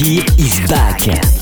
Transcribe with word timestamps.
Nicky 0.00 0.18
is 0.38 0.60
back. 0.70 1.37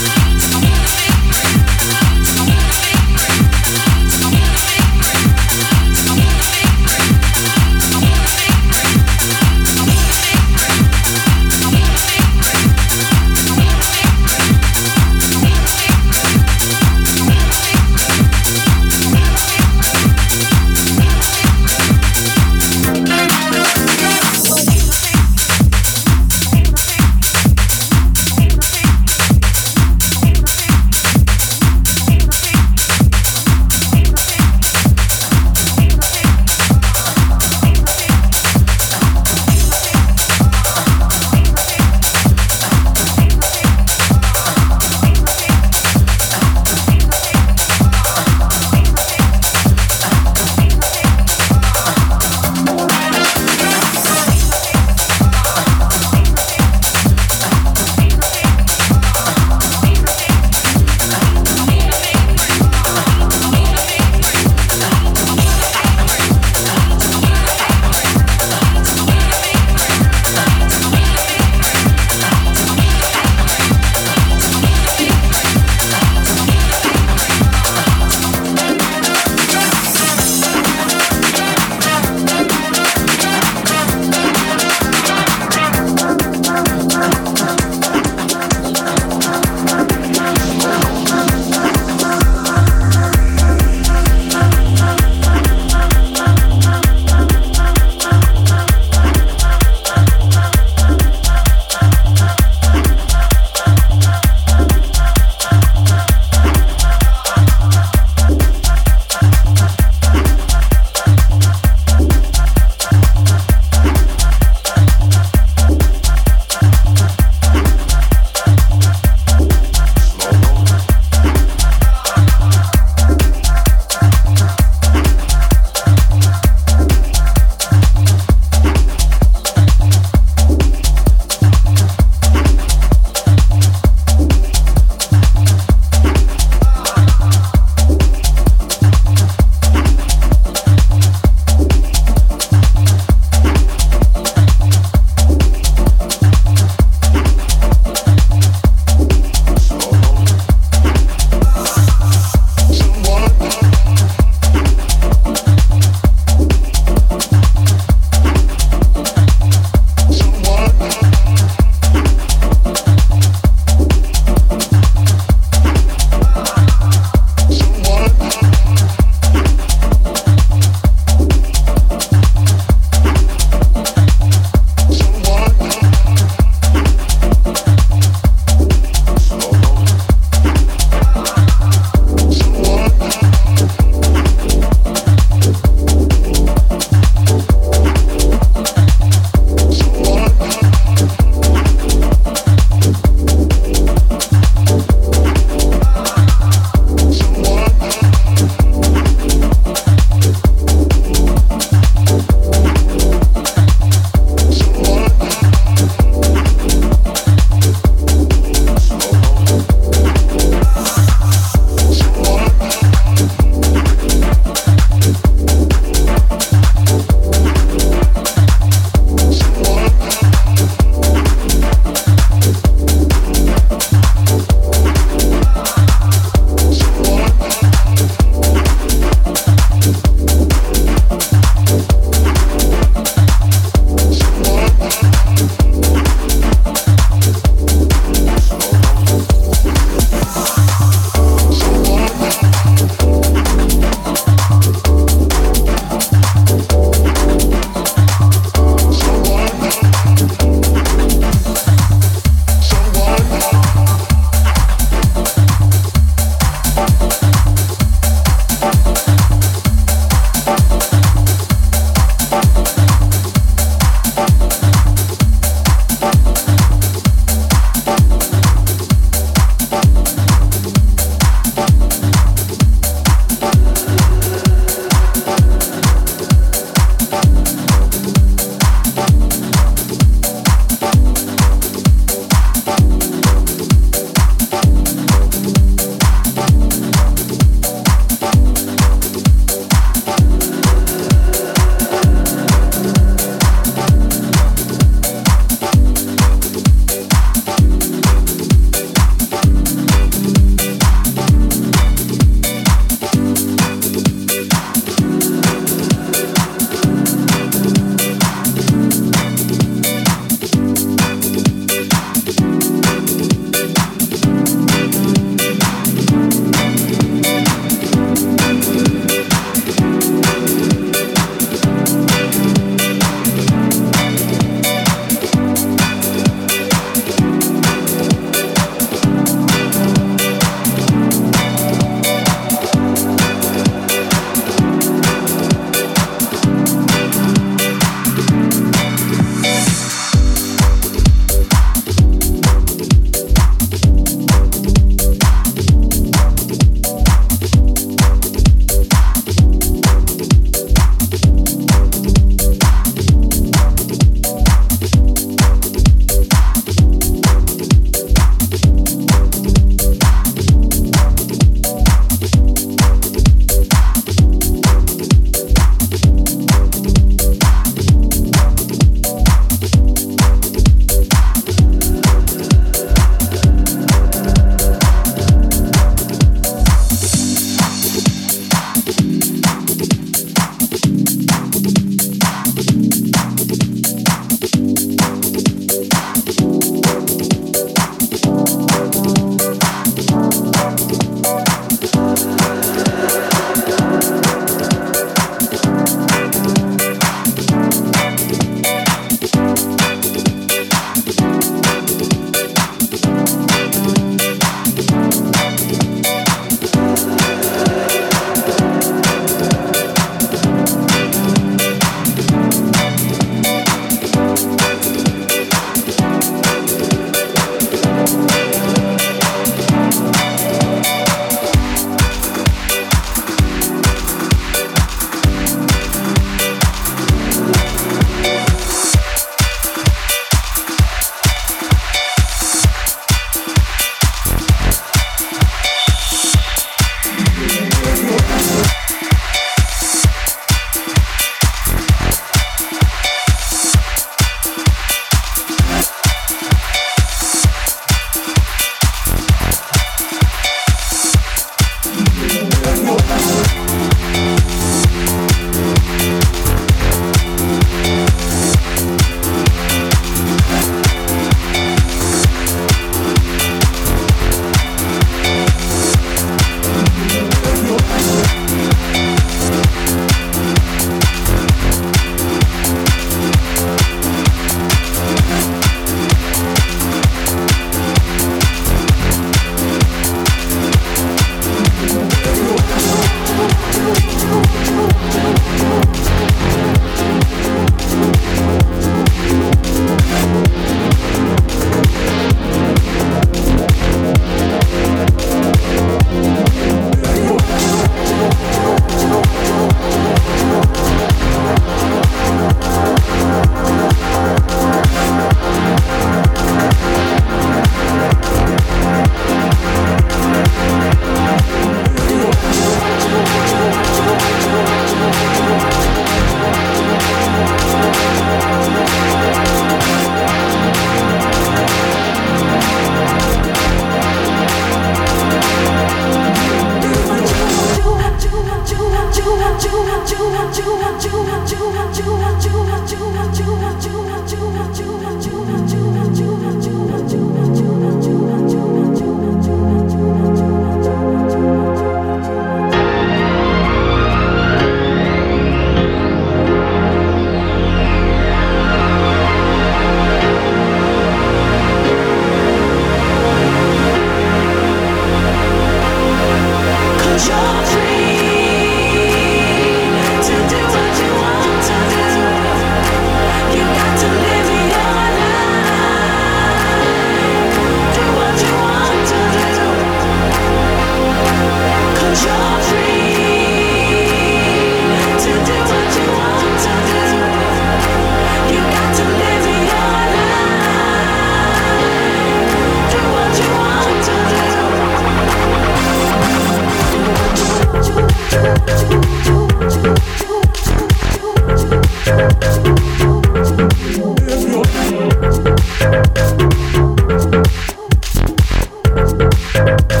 Música 599.21 600.00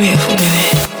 me 0.00 0.16
for 0.16 0.32
a 0.32 0.36
minute. 0.36 0.99